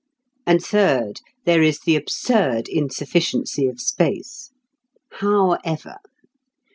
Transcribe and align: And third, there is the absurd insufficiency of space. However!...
And 0.47 0.63
third, 0.65 1.19
there 1.45 1.61
is 1.61 1.79
the 1.81 1.95
absurd 1.95 2.67
insufficiency 2.67 3.67
of 3.67 3.79
space. 3.79 4.49
However!... 5.11 5.97